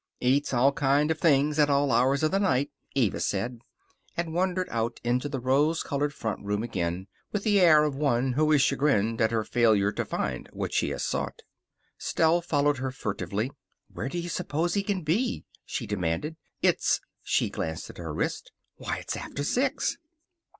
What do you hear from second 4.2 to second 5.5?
wandered out into the